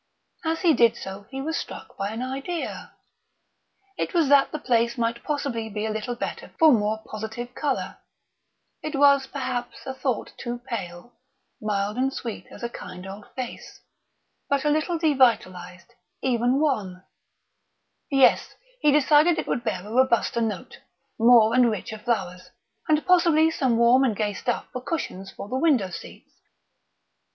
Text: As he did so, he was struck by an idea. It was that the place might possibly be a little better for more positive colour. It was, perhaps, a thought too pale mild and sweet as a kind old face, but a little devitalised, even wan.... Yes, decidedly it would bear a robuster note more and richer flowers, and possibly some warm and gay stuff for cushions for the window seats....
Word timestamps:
As 0.43 0.61
he 0.61 0.73
did 0.73 0.97
so, 0.97 1.27
he 1.29 1.43
was 1.43 1.57
struck 1.57 1.95
by 1.95 2.09
an 2.09 2.23
idea. 2.23 2.93
It 3.99 4.15
was 4.15 4.29
that 4.29 4.51
the 4.51 4.57
place 4.57 4.97
might 4.97 5.23
possibly 5.23 5.69
be 5.69 5.85
a 5.85 5.91
little 5.91 6.15
better 6.15 6.51
for 6.57 6.71
more 6.73 7.03
positive 7.05 7.53
colour. 7.53 7.97
It 8.81 8.95
was, 8.95 9.27
perhaps, 9.27 9.85
a 9.85 9.93
thought 9.93 10.31
too 10.39 10.57
pale 10.65 11.13
mild 11.61 11.97
and 11.97 12.11
sweet 12.11 12.47
as 12.49 12.63
a 12.63 12.67
kind 12.69 13.05
old 13.05 13.27
face, 13.35 13.79
but 14.49 14.65
a 14.65 14.71
little 14.71 14.97
devitalised, 14.97 15.93
even 16.23 16.59
wan.... 16.59 17.03
Yes, 18.09 18.55
decidedly 18.83 19.41
it 19.41 19.47
would 19.47 19.63
bear 19.63 19.81
a 19.85 19.91
robuster 19.91 20.41
note 20.41 20.79
more 21.19 21.53
and 21.53 21.69
richer 21.69 21.99
flowers, 21.99 22.49
and 22.89 23.05
possibly 23.05 23.51
some 23.51 23.77
warm 23.77 24.03
and 24.03 24.15
gay 24.15 24.33
stuff 24.33 24.65
for 24.73 24.81
cushions 24.81 25.29
for 25.29 25.47
the 25.47 25.59
window 25.59 25.91
seats.... 25.91 26.31